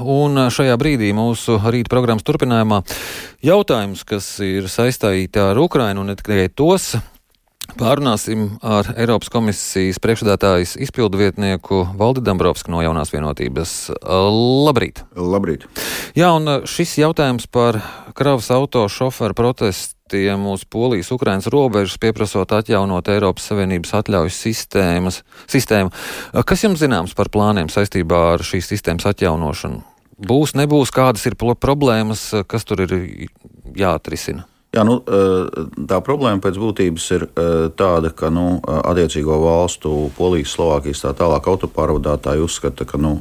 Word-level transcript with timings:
Un 0.00 0.46
šajā 0.52 0.76
brīdī 0.80 1.12
mūsu 1.16 1.58
rīta 1.60 1.92
programmas 1.92 2.24
turpinājumā 2.26 2.82
jautājums, 3.44 4.04
kas 4.08 4.32
ir 4.44 4.68
saistīti 4.72 5.42
ar 5.42 5.60
Ukrainu 5.60 6.04
un 6.04 6.12
ne 6.12 6.18
tikai 6.18 6.48
tos. 6.54 6.94
Pārunāsim 7.78 8.56
ar 8.66 8.88
Eiropas 8.98 9.30
komisijas 9.30 10.00
priekšstādātājas 10.02 10.74
izpildu 10.82 11.20
vietnieku 11.20 11.84
Valdi 11.98 12.22
Dambrovski 12.24 12.72
no 12.72 12.80
jaunās 12.82 13.12
vienotības. 13.12 13.74
Labrīt! 14.66 15.04
Labrīt! 15.14 15.68
Jā, 16.18 16.32
un 16.34 16.64
šis 16.66 16.96
jautājums 16.98 17.46
par 17.52 17.78
kravas 18.16 18.50
auto 18.54 18.86
šoferu 18.90 19.36
protestiem 19.38 20.48
uz 20.50 20.64
Polijas-Ukrainas 20.66 21.46
robežas, 21.52 22.00
pieprasot 22.02 22.56
atjaunot 22.58 23.12
Eiropas 23.12 23.46
Savienības 23.52 23.94
atļaujas 24.00 24.40
sistēmas, 24.48 25.22
sistēmu. 25.50 25.94
Kas 26.42 26.66
jums 26.66 26.82
zināms 26.82 27.14
par 27.14 27.30
plāniem 27.30 27.70
saistībā 27.70 28.24
ar 28.34 28.46
šīs 28.46 28.72
sistēmas 28.74 29.06
atjaunošanu? 29.12 29.89
Būs, 30.20 30.54
nebūs, 30.58 30.92
kādas 30.92 31.24
ir 31.28 31.36
problēmas, 31.38 32.30
kas 32.48 32.66
tur 32.68 32.84
ir 32.84 32.94
jāatrisina? 33.76 34.46
Jā, 34.70 34.84
nu, 34.86 35.00
tā 35.90 35.98
problēma 36.06 36.38
pēc 36.44 36.58
būtības 36.60 37.06
ir 37.16 37.24
tāda, 37.74 38.12
ka 38.14 38.28
nu, 38.30 38.60
attiecīgo 38.62 39.40
valstu, 39.42 40.12
Polijas, 40.14 40.52
Slovākijas 40.54 41.02
tā 41.02 41.10
tālāk 41.18 41.48
autopārvadātāji 41.50 42.44
uzskata, 42.44 42.86
ka 42.86 43.00
nu, 43.00 43.16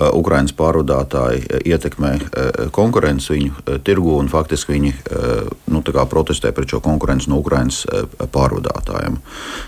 Ukraiņas 0.00 0.54
pārvadātāji 0.56 1.60
ietekmē 1.68 2.12
konkurenci 2.72 3.34
viņu 3.34 3.80
tirgu 3.84 4.16
un 4.16 4.30
faktiski 4.32 4.76
viņi 4.76 4.92
nu, 5.70 5.82
protestē 5.84 6.52
pret 6.56 6.72
šo 6.72 6.80
konkurenci 6.84 7.30
no 7.30 7.40
Ukraiņas 7.42 7.80
pārvadātājiem. 8.32 9.18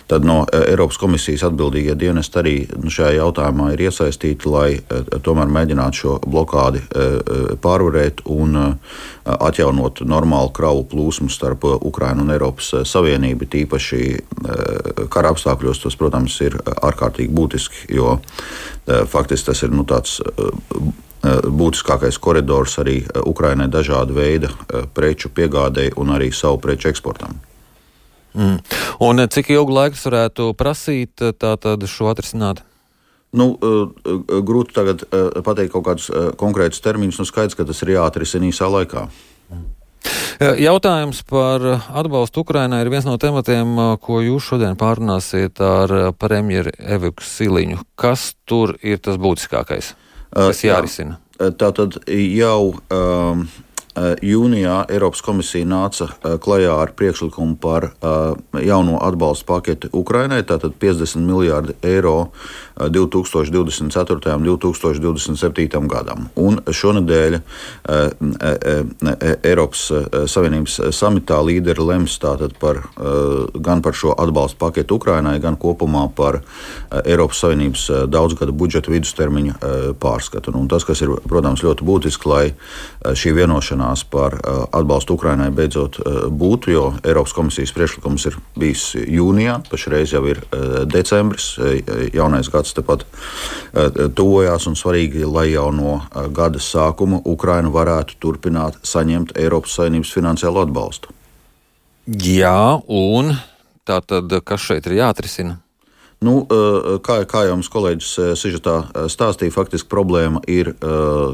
Tad 0.08 0.24
no 0.24 0.42
Eiropas 0.52 0.98
komisijas 1.00 1.44
atbildīgie 1.48 1.94
dienesti 1.98 2.40
arī 2.40 2.54
nu, 2.78 2.90
šajā 2.92 3.18
jautājumā 3.18 3.72
ir 3.74 3.84
iesaistīti, 3.88 4.48
lai 4.48 4.80
tomēr 5.24 5.52
mēģinātu 5.52 6.00
šo 6.02 6.18
blokādi 6.24 6.82
pārvarēt 7.62 8.24
un 8.32 8.78
atjaunot 9.24 10.02
normālu 10.08 10.52
kravu 10.56 10.86
plūsmu 10.88 11.30
starp 11.32 11.68
Ukrainu 11.78 12.24
un 12.24 12.34
Eiropas 12.34 12.72
Savienību. 12.88 13.50
Tīpaši 13.52 14.02
kara 15.12 15.32
apstākļos 15.34 15.84
tas, 15.84 15.98
protams, 15.98 16.40
ir 16.44 16.56
ārkārtīgi 16.62 17.32
būtiski, 17.36 17.86
jo 17.96 18.16
faktiski 18.86 19.50
tas 19.50 19.62
ir 19.62 19.70
nu, 19.74 19.84
tāds 19.88 20.18
būtiskākais 21.22 22.18
koridors 22.18 22.78
arī 22.82 22.96
Ukrainai 23.26 23.68
dažādu 23.70 24.16
veidu 24.16 24.50
preču 24.94 25.30
piegādēji 25.30 25.94
un 26.02 26.10
arī 26.16 26.32
savu 26.34 26.58
preču 26.58 26.90
eksportam. 26.90 27.38
Mm. 28.34 28.58
Un 29.04 29.26
cik 29.30 29.52
ilgu 29.52 29.74
laiku 29.76 30.00
varētu 30.02 30.50
prasīt 30.58 31.22
tātad 31.38 31.84
šo 31.86 32.10
atrisināt? 32.10 32.64
Nu, 33.32 33.54
grūti 34.44 34.74
tagad 34.76 35.04
pateikt 35.44 35.72
kaut 35.72 35.86
kādus 35.86 36.10
konkrētus 36.40 36.82
termiņus. 36.84 37.20
Nu, 37.22 37.28
skaidrs, 37.28 37.56
ka 37.56 37.64
tas 37.68 37.80
ir 37.84 37.94
jāatrisina 37.94 38.50
īsā 38.50 38.68
laikā. 38.68 39.06
Jautājums 40.42 41.20
par 41.28 41.62
atbalstu 41.94 42.42
Ukrainai 42.42 42.80
ir 42.82 42.90
viens 42.90 43.06
no 43.06 43.14
tematiem, 43.20 43.76
ko 44.02 44.20
jūs 44.24 44.48
šodien 44.50 44.78
pārunāsiet 44.80 45.60
ar 45.62 45.92
premjeru 46.18 46.72
Eviku 46.78 47.22
Siliņu. 47.26 47.82
Kas 47.98 48.32
tur 48.48 48.74
ir 48.82 48.98
tas 49.02 49.20
būtiskākais, 49.22 49.92
kas 50.34 50.64
jārisina? 50.64 51.20
Tā 51.38 51.70
tad 51.74 52.00
jau 52.06 52.74
um, 52.74 53.46
jūnijā 53.96 54.86
Eiropas 54.88 55.20
komisija 55.20 55.66
nāca 55.68 56.08
klajā 56.40 56.72
ar 56.80 56.92
priekšlikumu 56.96 57.58
par 57.60 57.90
jauno 58.56 58.96
atbalstu 59.04 59.44
paketi 59.46 59.90
Ukrainai, 59.92 60.40
tātad 60.48 60.72
50 60.80 61.20
miljārdi 61.20 61.76
eiro 61.84 62.30
2024. 62.80 64.32
un 64.36 64.46
2027. 64.48 65.88
gadam. 65.92 66.28
Un 66.40 66.62
šonadēļ 66.64 67.38
Eiropas 69.44 69.84
Savienības 70.32 70.78
samitā 70.96 71.42
līderi 71.44 71.84
lems 71.92 72.16
par, 72.60 72.80
gan 73.54 73.84
par 73.84 73.98
šo 73.98 74.16
atbalstu 74.16 74.58
paketu 74.62 74.96
Ukrainai, 74.96 75.36
gan 75.42 75.60
kopumā 75.60 76.06
par 76.16 76.40
Eiropas 77.04 77.44
Savienības 77.44 78.08
daudzgada 78.08 78.56
budžeta 78.56 78.92
vidustermiņa 78.94 79.60
pārskatu. 80.00 80.56
Un 80.56 80.68
tas, 80.72 80.88
kas 80.88 81.04
ir, 81.04 81.12
protams, 81.28 81.60
ļoti 81.66 81.84
būtiski, 81.84 82.28
lai 82.32 82.54
šī 83.12 83.36
vienošanās 83.36 83.81
par 84.10 84.36
atbalstu 84.72 85.16
Ukrainai 85.16 85.50
beidzot 85.54 85.98
būtu, 86.32 86.72
jo 86.72 86.84
Eiropas 87.04 87.34
komisijas 87.36 87.72
priekšlikums 87.76 88.26
ir 88.30 88.36
bijis 88.58 88.84
jūnijā, 88.98 89.58
pašreiz 89.70 90.12
jau 90.14 90.22
ir 90.30 90.42
decembris, 90.90 91.54
jaunais 92.14 92.50
gads 92.52 92.74
tepat 92.76 93.06
tuvojās, 94.18 94.68
un 94.70 94.76
svarīgi, 94.78 95.24
lai 95.28 95.48
jau 95.52 95.70
no 95.74 95.96
gada 96.34 96.60
sākuma 96.62 97.22
Ukraina 97.24 97.72
varētu 97.72 98.20
turpināt 98.22 98.78
saņemt 98.86 99.36
Eiropas 99.40 99.78
Savienības 99.78 100.12
finansiālo 100.14 100.66
atbalstu. 100.66 101.14
Jā, 102.06 102.82
un 102.90 103.36
tā 103.86 104.02
tad 104.02 104.32
kas 104.44 104.64
šeit 104.66 104.90
ir 104.90 104.98
jāatrisina? 105.00 105.61
Nu, 106.22 106.34
eh, 106.46 106.88
kā, 107.04 107.18
kā 107.28 107.44
jau 107.48 107.56
mums 107.58 107.70
kolēģis 107.72 108.10
Sižetā 108.38 108.76
stāstīja, 109.10 109.54
faktiski 109.54 109.90
problēma 109.90 110.42
ir, 110.46 110.72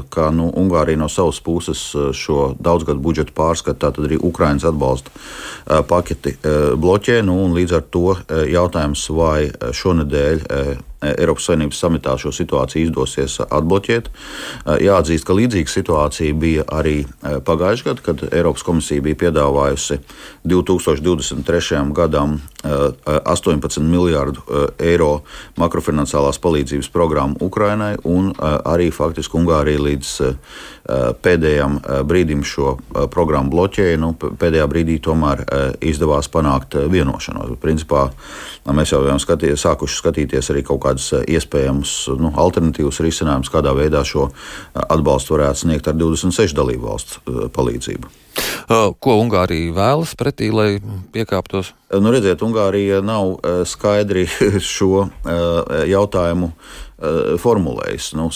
ka 0.09 0.29
nu, 0.33 0.49
Ungārija 0.59 0.99
no 0.99 1.07
savas 1.11 1.39
puses 1.43 1.81
šo 2.17 2.53
daudzgadu 2.59 3.01
budžetu 3.03 3.33
pārskata, 3.37 3.87
tātad 3.87 4.09
arī 4.09 4.17
Ukraiņas 4.17 4.67
atbalsta 4.69 5.13
paketi 5.89 6.35
bloķē. 6.79 7.21
Nu, 7.25 7.37
līdz 7.53 7.75
ar 7.77 7.85
to 7.93 8.15
jautājums, 8.49 9.05
vai 9.13 9.49
šonadēļ 9.53 10.45
Eiropas 11.01 11.45
Savienības 11.47 11.79
samitā 11.79 12.15
šo 12.19 12.31
situāciju 12.35 12.89
izdosies 12.89 13.37
atbloķēt. 13.45 14.09
Eh, 14.09 14.81
jāatzīst, 14.83 15.23
ka 15.27 15.35
līdzīga 15.37 15.71
situācija 15.71 16.35
bija 16.35 16.65
arī 16.67 16.97
eh, 17.05 17.39
pagājušajā 17.39 17.87
gadā, 17.87 18.03
kad 18.03 18.23
Eiropas 18.33 18.65
komisija 18.67 19.03
bija 19.05 19.19
piedāvājusi 19.23 19.99
2023. 20.43 21.85
gadam 21.95 22.39
18 22.63 23.79
eh, 23.79 23.83
miljārdu 23.87 24.43
eiro 24.75 25.21
makrofinansālās 25.59 26.41
palīdzības 26.43 26.91
programmu 26.91 27.39
Ukrainai, 27.47 27.95
un 28.03 28.33
arī 28.39 28.89
faktiski 28.91 29.37
Ungārija 29.39 29.79
līdz 29.79 30.09
pēdējam 31.23 31.77
brīdim 32.09 32.41
šo 32.43 32.73
programmu 33.13 33.53
bloķēja. 33.53 33.99
Nu, 34.01 34.11
pēdējā 34.17 34.65
brīdī 34.71 34.97
tomēr 35.03 35.43
izdevās 35.85 36.29
panākt 36.33 36.75
vienošanos. 36.91 37.55
Principā 37.61 38.07
mēs 38.65 38.93
jau 38.93 39.03
esam 39.05 39.21
skatījuši, 39.21 39.61
sākuši 39.63 39.99
skatīties 40.01 40.51
arī 40.53 40.65
kaut 40.67 40.81
kā 40.83 40.88
kādas 40.89 41.11
eh, 41.13 41.25
iespējamas 41.35 41.93
nu, 42.19 42.31
alternatīvas 42.39 43.01
risinājumus, 43.05 43.51
kādā 43.53 43.73
veidā 43.77 44.03
šo 44.07 44.29
eh, 44.29 44.81
atbalstu 44.89 45.37
varētu 45.37 45.65
sniegt 45.65 45.89
ar 45.89 45.97
26 45.99 46.57
dalību 46.57 46.89
valstu 46.89 47.21
eh, 47.25 47.45
palīdzību. 47.53 48.15
Ko 49.03 49.15
Ungārija 49.19 49.73
vēlas 49.75 50.13
pretī, 50.15 50.47
lai 50.53 50.77
piekāptos? 51.11 51.73
Nu, 51.91 52.11
redziet, 52.13 52.43
Ungārija 52.45 53.01
nav 53.03 53.33
skaidri 53.67 54.27
šo 54.75 55.09
jautājumu 55.89 56.53
formulējis. 57.39 58.09
Nu, 58.19 58.27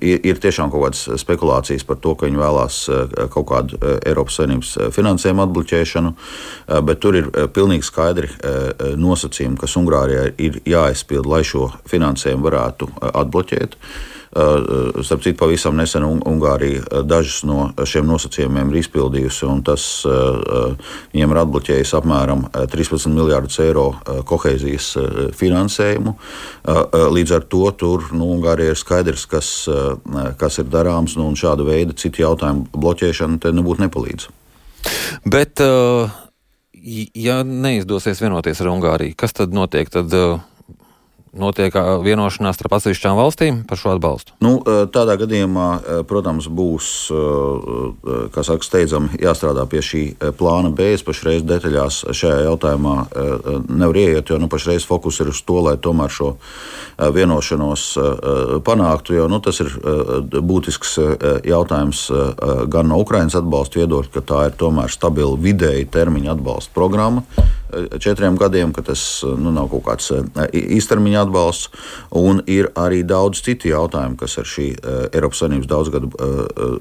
ir 0.00 0.40
tiešām 0.42 0.70
kaut 0.72 0.84
kādas 0.86 1.04
spekulācijas 1.22 1.86
par 1.86 2.00
to, 2.02 2.14
ka 2.14 2.28
viņi 2.28 2.40
vēlās 2.40 2.80
kaut 3.34 3.48
kādu 3.50 3.80
Eiropas 4.06 4.38
Savienības 4.40 4.74
finansējumu 4.94 5.46
atbloķēšanu, 5.46 6.12
bet 6.86 7.02
tur 7.02 7.18
ir 7.18 7.30
pilnīgi 7.56 7.88
skaidri 7.88 8.30
nosacījumi, 9.00 9.58
kas 9.60 9.78
Ungārijai 9.80 10.28
ir 10.38 10.60
jāizpild, 10.66 11.26
lai 11.30 11.42
šo 11.46 11.70
finansējumu 11.90 12.46
varētu 12.46 12.90
atbloķēt. 13.12 13.80
Eh, 14.36 15.02
starp 15.02 15.22
citu, 15.24 15.38
pavisam 15.40 15.76
nesen 15.78 16.04
Ungārija 16.04 16.82
eh, 16.82 17.02
dažus 17.08 17.38
no 17.48 17.70
šiem 17.88 18.04
nosacījumiem 18.10 18.68
ir 18.68 18.82
izpildījusi, 18.82 19.46
un 19.48 19.62
tas 19.64 19.84
eh, 20.04 20.90
viņiem 21.14 21.32
ir 21.32 21.40
atbloķējis 21.40 21.92
apmēram 21.96 22.42
13 22.52 23.14
miljardus 23.16 23.56
eiro 23.64 23.86
kohēzijas 24.28 24.88
finansējumu. 25.36 26.12
Līdz 27.16 27.32
ar 27.36 27.46
to 27.48 27.62
tur 27.78 28.04
nu, 28.12 28.28
Ungārijai 28.34 28.74
ir 28.74 28.80
skaidrs, 28.80 29.24
kas, 29.30 29.48
kas 30.40 30.58
ir 30.60 30.68
darāms, 30.72 31.16
nu, 31.16 31.28
un 31.30 31.38
šāda 31.38 31.64
veida 31.66 31.96
citu 31.96 32.24
jautājumu 32.24 32.66
bloķēšana 32.74 33.40
te 33.42 33.52
nebūtu 33.56 33.86
nepalīdz. 33.86 34.28
Bet, 35.24 35.62
ja 35.62 37.38
neizdosies 37.46 38.20
vienoties 38.22 38.60
ar 38.64 38.72
Ungāriju, 38.74 39.16
kas 39.18 39.36
tad 39.36 39.56
notiek? 39.56 39.90
Tad, 39.92 40.12
notiek 41.38 41.74
vienošanās 42.04 42.56
starp 42.58 42.76
atsevišķām 42.78 43.16
valstīm 43.18 43.58
par 43.68 43.80
šo 43.80 43.94
atbalstu? 43.94 44.34
Nu, 44.44 44.58
tādā 44.92 45.16
gadījumā, 45.20 45.68
protams, 46.08 46.48
būs 46.48 46.90
saka, 48.36 48.58
steidzami 48.66 49.20
jāstrādā 49.22 49.66
pie 49.70 49.82
šī 49.84 50.02
plāna 50.38 50.72
B. 50.74 50.92
Es 50.96 51.04
pašreiz 51.06 51.44
detaļās 51.46 52.02
šajā 52.16 52.46
jautājumā 52.46 52.96
nevaru 53.68 54.02
ieiet, 54.04 54.32
jo 54.32 54.40
nu, 54.42 54.48
pašreiz 54.52 54.86
fokus 54.88 55.20
ir 55.24 55.32
uz 55.32 55.42
to, 55.46 55.58
lai 55.66 55.76
tomēr 55.80 56.12
šo 56.12 56.32
vienošanos 56.96 57.86
panāktu. 58.66 59.18
Jo, 59.18 59.28
nu, 59.32 59.42
tas 59.44 59.60
ir 59.64 59.72
būtisks 60.40 60.96
jautājums 61.46 62.06
gan 62.72 62.90
no 62.90 63.02
Ukraiņas 63.04 63.38
atbalsta 63.42 63.82
viedokļa, 63.82 64.12
ka 64.16 64.24
tā 64.32 64.40
ir 64.50 64.58
tomēr 64.60 64.92
stabila 64.92 65.36
vidēji 65.40 65.90
termiņa 65.92 66.34
atbalsta 66.36 66.74
programma 66.76 67.24
četriem 68.00 68.36
gadiem, 68.38 68.72
ka 68.72 68.82
tas 68.86 69.02
nu, 69.24 69.52
nav 69.54 69.68
kaut 69.72 69.84
kāds 69.86 70.10
īstermiņa 70.52 71.24
atbalsts. 71.26 71.70
Un 72.16 72.42
ir 72.50 72.70
arī 72.78 73.02
daudz 73.06 73.42
citu 73.46 73.70
jautājumu, 73.70 74.18
kas 74.20 74.38
ar 74.40 74.48
šī 74.48 74.68
Eiropas 75.12 75.42
Savienības 75.42 75.70
daudzgadu 75.70 76.10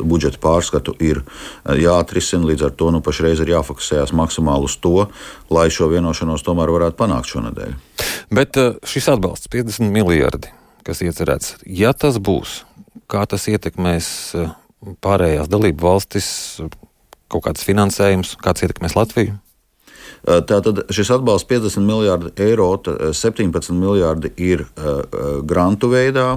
budžeta 0.05 0.41
pārskatu 0.43 0.95
ir 1.03 1.23
jāatrisina. 1.65 2.47
Līdz 2.51 2.67
ar 2.69 2.75
to 2.77 2.91
nu, 2.93 3.01
pašreiz 3.05 3.41
ir 3.43 3.53
jāfokusējas 3.55 4.13
maksimāli 4.15 4.69
uz 4.69 4.77
to, 4.81 5.07
lai 5.53 5.67
šo 5.73 5.89
vienošanos 5.93 6.45
tomēr 6.45 6.73
varētu 6.75 6.99
panākt 6.99 7.31
šonadēļ. 7.33 7.75
Bet 8.35 8.59
šis 8.87 9.09
atbalsts 9.13 9.51
50 9.53 9.93
miljardi, 9.93 10.51
kas 10.85 11.01
iecerēts, 11.05 11.57
ja 11.65 11.93
tas 11.97 12.19
būs, 12.21 12.61
kā 13.11 13.25
tas 13.29 13.47
ietekmēs 13.51 14.09
pārējās 15.01 15.49
dalību 15.49 15.87
valstis, 15.87 16.27
kaut 17.31 17.47
kāds 17.47 17.65
finansējums, 17.65 18.35
kāds 18.41 18.65
ietekmēs 18.65 18.97
Latviju? 18.97 19.39
Tātad 20.25 20.85
šis 20.93 21.11
atbalsts 21.13 21.49
50 21.49 21.85
miljardi 21.85 22.31
eiro, 22.41 22.71
17 23.13 23.75
miljardi 23.77 24.31
ir 24.41 24.65
grantu 25.45 25.91
veidā. 25.93 26.31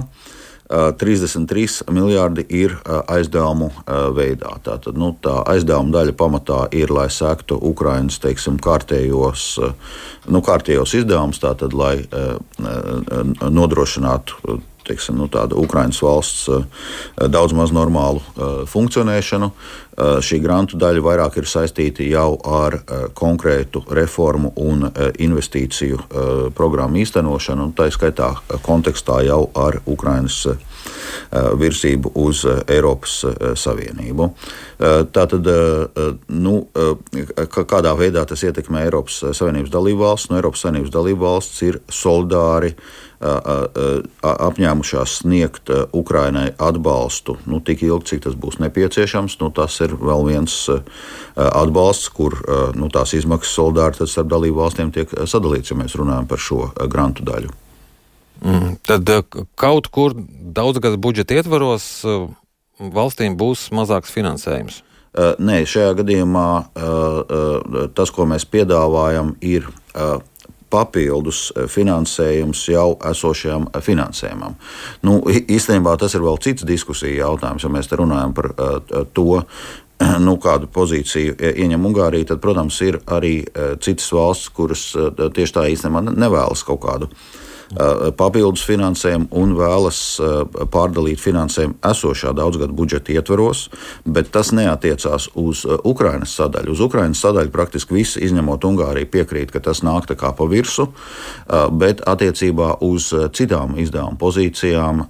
33 0.69 1.89
miljardi 1.89 2.43
ir 2.53 2.75
aizdevumu 3.09 3.71
veidā. 4.13 4.51
Tātad, 4.61 4.99
nu, 5.01 5.15
tā 5.17 5.39
aizdevuma 5.49 5.95
daļa 5.95 6.13
pamatā 6.13 6.59
ir, 6.77 6.93
lai 6.93 7.07
sektu 7.09 7.57
Ukraiņas 7.71 8.19
teiksim, 8.21 8.59
kārtējos, 8.61 9.47
nu, 10.29 10.43
kārtējos 10.45 10.93
izdevumus, 11.01 11.41
tātad, 11.41 11.73
lai 11.73 12.05
nodrošinātu 13.49 14.59
teiksim, 14.89 15.19
nu, 15.19 15.29
Ukraiņas 15.29 16.01
valsts 16.03 16.47
eh, 16.53 16.63
daudz 17.29 17.55
maz 17.57 17.73
normālu 17.75 18.21
eh, 18.21 18.63
funkcionēšanu. 18.69 19.49
Eh, 19.49 20.17
šī 20.25 20.41
grantu 20.43 20.79
daļa 20.81 21.03
vairāk 21.05 21.39
ir 21.41 21.49
saistīta 21.49 22.05
jau 22.07 22.33
ar 22.45 22.79
konkrētu 23.17 23.83
reformu 23.93 24.53
un 24.59 24.87
investīciju 25.19 25.99
programmu 26.55 27.01
īstenošanu, 27.03 27.69
un 27.69 27.73
tā 27.75 27.89
skaitā 27.93 28.31
kontekstā 28.65 29.19
jau 29.27 29.41
ar 29.57 29.79
Ukraiņas 29.89 30.39
virsību 31.31 32.11
uz 32.17 32.45
Eiropas 32.67 33.19
Savienību. 33.59 34.29
Tātad, 35.13 35.49
nu, 36.31 36.55
kādā 37.49 37.93
veidā 37.99 38.25
tas 38.29 38.43
ietekmē 38.47 38.85
Eiropas 38.87 39.21
Savienības 39.37 39.73
dalību 39.73 40.05
valsts? 40.05 40.31
No 40.31 40.39
Eiropas 40.39 40.65
Savienības 40.65 40.95
dalību 40.95 41.25
valsts 41.25 41.61
ir 41.67 41.79
solidāri 41.91 42.73
apņēmušās 43.19 45.19
sniegt 45.21 45.71
Ukrainai 45.91 46.53
atbalstu 46.55 47.35
nu, 47.51 47.59
tik 47.59 47.83
ilgi, 47.83 48.13
cik 48.13 48.25
tas 48.29 48.39
būs 48.39 48.61
nepieciešams. 48.63 49.39
Nu, 49.43 49.51
tas 49.51 49.75
ir 49.83 49.97
vēl 49.99 50.29
viens 50.31 50.59
atbalsts, 51.35 52.13
kur 52.15 52.39
nu, 52.79 52.87
tās 52.93 53.17
izmaksas 53.19 53.57
solidaritātes 53.59 54.15
starp 54.15 54.31
dalību 54.31 54.63
valstīm 54.63 54.95
tiek 54.95 55.11
sadalīts, 55.27 55.73
ja 55.73 55.81
mēs 55.81 55.99
runājam 55.99 56.31
par 56.31 56.47
šo 56.47 56.69
grantu 56.87 57.27
daļu. 57.27 57.51
Mm, 58.39 58.77
tad 58.87 59.09
kaut 59.59 59.89
kur 59.91 60.15
daudzgadu 60.15 60.99
budžeta 61.01 61.39
ietvaros 61.39 61.89
valstīm 62.79 63.35
būs 63.39 63.67
mazāks 63.75 64.13
finansējums. 64.15 64.83
Nē, 65.19 65.63
šajā 65.67 65.95
gadījumā 65.99 66.47
tas, 67.97 68.11
ko 68.15 68.27
mēs 68.29 68.45
piedāvājam, 68.47 69.33
ir 69.43 69.67
papildus 70.69 71.49
eh, 71.55 71.67
finansējums 71.69 72.63
jau 72.69 72.93
esošajam 73.11 73.67
eh, 73.73 73.81
finansējumam. 73.83 74.55
Nu, 75.05 75.19
īstenībā 75.27 75.95
tas 75.99 76.15
ir 76.15 76.25
vēl 76.25 76.39
cits 76.43 76.67
diskusija 76.67 77.25
jautājums, 77.25 77.65
ja 77.65 77.73
mēs 77.73 77.89
te 77.89 77.99
runājam 77.99 78.35
par 78.37 78.51
to, 79.17 79.43
nu, 80.27 80.37
kādu 80.41 80.69
pozīciju 80.73 81.37
ieņem 81.49 81.91
Ungārija, 81.91 82.31
tad, 82.31 82.41
protams, 82.43 82.79
ir 82.85 83.01
arī 83.09 83.35
citas 83.83 84.09
valsts, 84.15 84.53
kuras 84.55 84.89
tieši 84.95 85.55
tā 85.57 85.67
īstenībā 85.73 86.05
nevēlas 86.13 86.65
kaut 86.67 86.83
kādu 86.85 87.09
Uh, 87.09 87.48
papildus 88.17 88.63
finansējumu 88.65 89.27
un 89.37 89.53
vēlas 89.57 89.99
uh, 90.21 90.41
pārdalīt 90.73 91.21
finansējumu 91.21 91.77
esošā 91.85 92.33
daudzgadu 92.37 92.73
budžeta 92.73 93.13
ietveros, 93.13 93.67
bet 94.05 94.31
tas 94.33 94.51
neatiecās 94.55 95.29
uz 95.37 95.65
uh, 95.67 95.77
Ukrainas 95.85 96.33
sadaļu. 96.39 96.73
Uz 96.73 96.81
Ukrainas 96.87 97.21
sadaļu 97.21 97.53
praktiski 97.53 97.93
visi, 97.99 98.23
izņemot 98.25 98.65
Ungāriju, 98.65 99.09
piekrīt, 99.13 99.53
ka 99.53 99.61
tas 99.63 99.83
nāk 99.85 100.09
kā 100.09 100.31
pa 100.33 100.45
virsu, 100.49 100.87
bet 101.77 101.99
attiecībā 102.07 102.79
uz 102.85 103.09
citām 103.35 103.75
izdevuma 103.77 104.17
pozīcijām 104.17 105.01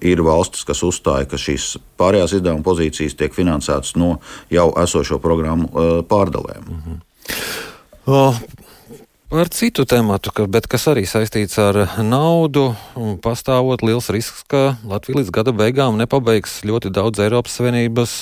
ir 0.00 0.22
valstis, 0.24 0.64
kas 0.66 0.80
uzstāja, 0.86 1.28
ka 1.30 1.38
šīs 1.38 1.76
pārējās 2.00 2.34
izdevuma 2.38 2.64
pozīcijas 2.66 3.14
tiek 3.18 3.36
finansētas 3.36 3.94
no 4.00 4.16
jau 4.50 4.70
esošo 4.82 5.20
programmu 5.22 6.02
pārdalēm. 6.10 6.66
Mm 6.66 6.98
Par 9.30 9.46
citu 9.54 9.84
tēmatu, 9.86 10.32
bet 10.50 10.66
kas 10.66 10.88
arī 10.90 11.04
saistīts 11.06 11.54
ar 11.62 11.76
naudu, 12.02 12.72
pastāvot 13.22 13.84
liels 13.86 14.08
risks, 14.10 14.40
ka 14.50 14.74
Latvija 14.82 15.20
līdz 15.20 15.30
gada 15.36 15.52
beigām 15.54 16.00
nepabeigs 16.00 16.56
ļoti 16.66 16.90
daudz 16.90 17.22
Eiropas 17.22 17.54
Savienības 17.60 18.14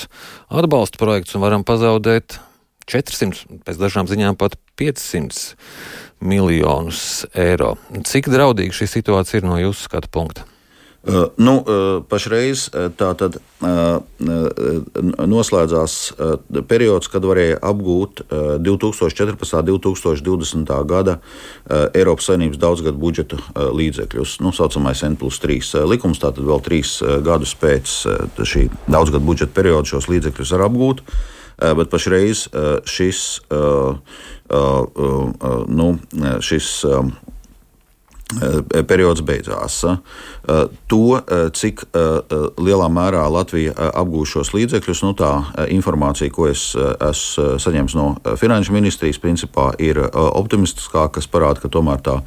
atbalsta 0.53 1.01
projekts 1.01 1.33
un 1.33 1.41
varam 1.41 1.65
pazaudēt 1.65 2.37
400, 2.85 3.57
pēc 3.65 3.81
dažām 3.81 4.05
ziņām 4.05 4.37
pat 4.37 4.53
500 4.77 5.57
miljonus 6.21 7.25
eiro. 7.33 7.73
Cik 8.05 8.29
draudīga 8.29 8.77
šī 8.77 8.91
situācija 8.93 9.41
ir 9.41 9.49
no 9.49 9.57
jūsu 9.57 9.89
skatu 9.89 10.13
punkta? 10.13 10.45
Nu, 11.39 11.53
pašreiz 12.11 12.65
tā 12.99 13.07
tad 13.15 13.37
noslēdzās 15.31 15.93
periods, 16.67 17.07
kad 17.07 17.23
varēja 17.23 17.61
apgūt 17.63 18.25
2014. 18.59 19.55
un 19.63 19.79
2020. 19.79 20.73
gada 20.91 21.15
Eiropas 21.95 22.27
Savienības 22.27 22.59
daudzgadu 22.59 22.99
budžeta 22.99 23.39
līdzekļus. 23.55 24.37
Tā 24.39 24.43
nu, 24.43 24.51
saucamais 24.55 25.03
N 25.07 25.15
plus 25.19 25.39
3 25.39 25.87
likums, 25.87 26.19
tātad 26.19 26.43
vēl 26.43 26.59
trīs 26.67 26.99
gadus 27.23 27.55
pēc 27.55 27.95
šī 28.43 28.67
daudzgadu 28.91 29.23
budžeta 29.23 29.55
perioda 29.55 29.87
šos 29.95 30.11
līdzekļus 30.11 30.53
var 30.57 30.67
apgūt. 30.67 31.05
Bet 31.59 31.89
pašreiz 31.91 32.45
šis, 32.87 33.23
nu, 35.79 35.87
šis 36.43 36.69
periods 38.87 39.21
beidzās. 39.21 39.83
Eh, 39.83 40.65
to, 40.87 41.17
eh, 41.17 41.49
cik 41.49 41.83
lielā 42.59 42.87
mērā 42.91 43.23
Latvija 43.31 43.73
apgūs 43.73 44.33
šos 44.35 44.51
līdzekļus, 44.53 45.01
nu, 45.03 45.13
tā 45.17 45.31
informācija, 45.69 46.31
ko 46.31 46.47
es 46.47 46.75
esmu 46.75 47.57
saņēmis 47.59 47.95
no 47.95 48.15
Finanšu 48.37 48.73
ministrijas, 48.73 49.19
principā 49.19 49.71
ir 49.79 49.97
optimistiskāka, 50.13 51.19
kas 51.19 51.27
parāda, 51.27 51.61
ka 51.61 51.69
tomēr 51.69 52.01
tā 52.01 52.21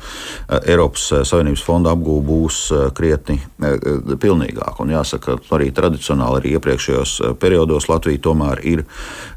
Eiropas 0.66 1.08
Savienības 1.28 1.62
fonda 1.62 1.92
apgūve 1.94 2.24
būs 2.26 2.58
krietni 2.94 3.38
pilnīgāka. 3.58 4.80
Un 4.80 4.94
jāsaka, 4.94 5.38
arī 5.50 5.70
tradicionāli 5.72 6.40
arī 6.40 6.56
iepriekšējos 6.56 7.38
periodos 7.38 7.88
Latvija 7.88 8.18
tomēr 8.18 8.64
ir 8.64 8.84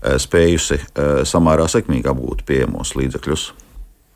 spējusi 0.01 0.79
samērā 1.25 1.69
sekmīgi 1.71 2.11
apgūt 2.11 2.45
pieejamos 2.45 2.95
līdzekļus. 2.95 3.64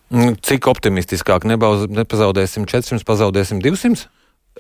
Nu, 0.10 0.34
cik 0.42 0.66
optimistiskāk 0.72 1.46
nebauz, 1.46 1.86
nepazaudēsim 1.90 2.66
400, 2.70 3.06
pazaudēsim 3.06 3.62
200? 3.62 4.08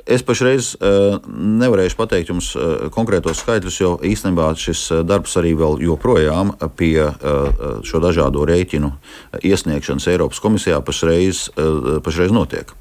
Es 0.08 0.22
pašreiz 0.24 0.76
uh, 0.78 1.18
nevarēšu 1.28 1.98
pateikt 2.00 2.30
jums 2.32 2.54
uh, 2.56 2.88
konkrētos 2.94 3.42
skaitļus, 3.42 3.80
jo 3.82 3.94
īstenībā 4.06 4.52
šis 4.56 4.84
uh, 4.94 5.02
darbs 5.04 5.34
arī 5.42 5.56
vēl 5.60 5.82
joprojām 5.84 6.54
pie 6.80 7.10
uh, 7.10 7.82
šo 7.84 8.00
dažādo 8.04 8.46
rēķinu 8.48 8.94
iesniegšanas 9.44 10.08
Eiropas 10.14 10.40
komisijā 10.44 10.80
pašreiz, 10.86 11.50
pašreiz 12.06 12.32
notiek. 12.32 12.72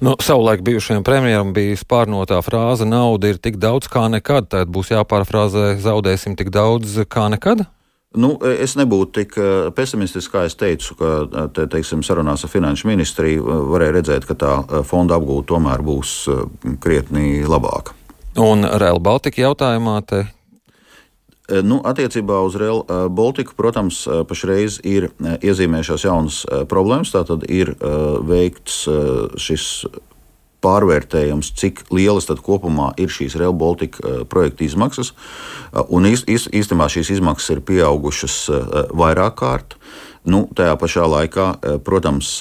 Nu, 0.00 0.16
savulaik 0.20 0.62
bijušajam 0.66 1.04
premjeram 1.04 1.54
bija 1.56 1.76
spārnotā 1.80 2.38
frāze: 2.44 2.86
nauda 2.88 3.32
ir 3.32 3.40
tik 3.42 3.56
daudz 3.62 3.88
kā 3.92 4.06
nekad. 4.12 4.50
Tad 4.52 4.72
būs 4.72 4.92
jāpārfrāzē, 4.92 5.76
zaudēsim 5.82 6.36
tik 6.36 6.52
daudz 6.54 6.98
kā 7.08 7.28
nekad. 7.32 7.66
Nu, 8.16 8.32
es 8.48 8.76
nebūtu 8.80 9.12
tik 9.18 9.36
eh, 9.36 9.50
pesimistisks, 9.76 10.30
kā 10.32 10.46
es 10.48 10.56
teicu, 10.56 10.96
ka 10.96 11.10
eh, 11.24 11.48
te, 11.56 11.66
teiksim, 11.72 12.04
sarunās 12.06 12.46
ar 12.46 12.52
Finanšu 12.52 12.88
ministriju 12.88 13.58
varēja 13.72 13.96
redzēt, 13.98 14.28
ka 14.28 14.36
tā 14.40 14.54
fonda 14.88 15.18
apgūta 15.20 15.52
tomēr 15.52 15.84
būs 15.84 16.14
krietni 16.82 17.44
labāka. 17.44 17.96
Un 18.40 18.64
Real 18.80 19.00
Baltica 19.00 19.46
jautājumā 19.46 20.00
te 20.08 20.26
Nu, 21.46 21.76
attiecībā 21.86 22.40
uz 22.42 22.56
Real 22.58 22.80
Baltiku, 23.14 23.52
protams, 23.54 24.00
pašreiz 24.26 24.80
ir 24.82 25.04
iezīmējušās 25.22 26.04
jaunas 26.08 26.40
problēmas. 26.66 27.12
Tātad 27.14 27.44
ir 27.46 27.70
veikts 28.26 28.80
šis 29.38 29.68
pārvērtējams, 30.66 31.52
cik 31.60 31.84
lielas 31.94 32.28
tad 32.30 32.42
kopumā 32.44 32.92
ir 33.00 33.12
šīs 33.12 33.38
Real 33.38 33.54
Baltica 33.56 34.02
eh, 34.02 34.24
projekta 34.28 34.66
izmaksas. 34.66 35.12
Eh, 35.12 35.80
un 35.94 36.10
īstenībā 36.10 36.90
šīs 36.92 37.16
izmaksas 37.18 37.56
ir 37.56 37.64
pieaugušas 37.66 38.42
eh, 38.50 38.76
vairāk 38.96 39.40
kārt. 39.42 39.80
Nu, 40.26 40.40
tajā 40.58 40.72
pašā 40.74 41.04
laikā, 41.06 41.42
protams, 41.86 42.32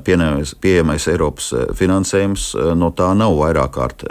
pieejamais 0.00 1.04
Eiropas 1.12 1.50
finansējums 1.76 2.46
no 2.80 2.88
tā 2.96 3.10
nav 3.12 3.34
vairāk 3.36 3.74
kārt 3.74 4.04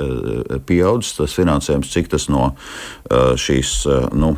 pieaudzis. 0.69 1.15
Tas 1.17 1.33
finansējums, 1.39 1.89
cik 1.95 2.11
tas 2.13 2.27
no 2.29 2.51
šīs 3.09 3.71
nu, 4.13 4.35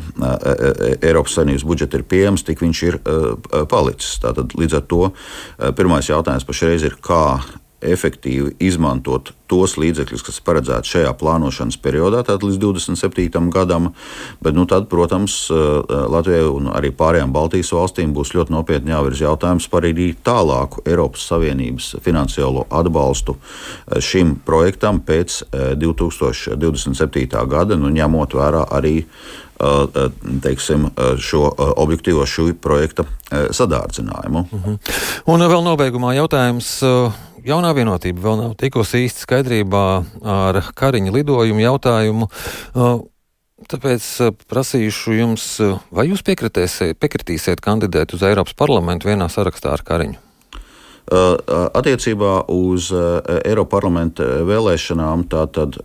Eiropas 0.96 1.36
Savienības 1.36 1.66
budžeta 1.68 2.00
ir 2.00 2.06
pieejams, 2.08 2.46
tik 2.48 2.64
viņš 2.64 2.82
ir 2.88 2.98
palicis. 3.68 4.16
Tātad, 4.24 4.56
līdz 4.56 4.80
ar 4.80 4.88
to 4.88 5.12
pirmais 5.76 6.08
jautājums 6.08 6.48
pašreiz 6.48 6.88
ir, 6.88 6.96
kā 6.96 7.26
efektīvi 7.84 8.54
izmantot 8.64 9.32
tos 9.46 9.76
līdzekļus, 9.78 10.24
kas 10.26 10.40
paredzēti 10.42 10.90
šajā 10.90 11.12
plānošanas 11.20 11.78
periodā, 11.82 12.22
tātad 12.26 12.46
līdz 12.46 12.58
27. 12.62 13.50
gadam. 13.54 13.92
Bet, 14.42 14.56
nu, 14.56 14.66
tad, 14.66 14.88
protams, 14.90 15.36
eh, 15.50 15.54
Latvijai 16.10 16.48
un 16.50 16.70
arī 16.72 16.90
pārējām 16.90 17.32
Baltijas 17.34 17.72
valstīm 17.76 18.14
būs 18.16 18.34
ļoti 18.34 18.54
nopietni 18.54 18.94
jāvirz 18.94 19.22
jautājums 19.22 19.68
par 19.70 19.86
arī 19.86 20.14
tālāku 20.24 20.82
Eiropas 20.86 21.28
Savienības 21.30 21.94
finansiālo 22.02 22.66
atbalstu 22.70 23.36
eh, 23.36 24.00
šim 24.00 24.36
projektam 24.46 25.00
pēc 25.00 25.42
2027. 25.78 27.26
Eh, 27.26 27.46
gada, 27.46 27.76
nu, 27.76 27.92
ņemot 27.92 28.34
vērā 28.34 28.66
arī 28.70 29.02
teiksim, 30.44 30.90
šo 31.16 31.46
objektīvo 31.80 32.26
šī 32.28 32.50
projekta 32.60 33.06
sadārdzinājumu. 33.32 34.42
Uh 34.52 34.58
mhm. 34.58 34.74
-huh. 34.74 34.98
Un 35.32 35.40
vēl 35.40 35.64
nobeigumā 35.64 36.12
jautājums 36.12 36.82
jaunā 37.46 37.72
vienotība 37.76 38.24
vēl 38.24 38.40
nav 38.40 38.54
tikusi 38.60 39.04
īsti 39.06 39.24
skaidrībā 39.26 39.84
ar 40.26 40.60
Kariņa 40.76 41.14
lidojumu 41.14 41.62
jautājumu. 41.62 42.28
Uh, 42.74 43.00
tāpēc 43.70 44.06
uh, 44.24 44.34
prasīšu 44.50 45.16
jums, 45.16 45.48
uh, 45.64 45.80
vai 45.94 46.08
jūs 46.10 46.24
piekritīsiet 46.26 47.62
kandidēt 47.64 48.16
uz 48.16 48.24
Eiropas 48.26 48.56
parlamentu 48.58 49.10
vienā 49.10 49.30
sarakstā 49.32 49.76
ar 49.76 49.84
Kariņu? 49.86 50.22
Attiecībā 51.06 52.48
uz 52.50 52.88
Eiropas 52.90 53.70
parlamenta 53.76 54.24
vēlēšanām 54.42 55.22
tātad 55.30 55.78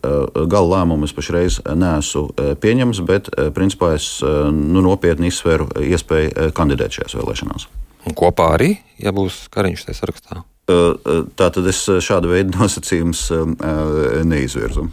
gala 0.49 0.79
lēmumu 0.79 1.05
es 1.05 1.13
pašreiz 1.13 1.59
neesmu 1.77 2.23
pieņems, 2.57 3.03
bet 3.05 3.29
principā 3.53 3.91
es 3.99 4.07
nu, 4.25 4.81
nopietni 4.81 5.29
izsveru 5.29 5.69
iespēju 5.77 6.49
kandidēt 6.57 6.97
šajās 6.97 7.19
vēlēšanās. 7.21 7.67
Un 8.09 8.17
kopā 8.17 8.55
arī, 8.55 8.71
ja 8.97 9.13
būs 9.13 9.43
Kariņš 9.53 9.91
tajā 9.91 9.99
sarakstā? 10.01 10.41
Tā 11.35 11.51
tad 11.53 11.69
es 11.71 11.83
šādu 12.05 12.31
veidu 12.33 12.57
nosacījumus 12.59 13.27
neizvirzu. 14.27 14.87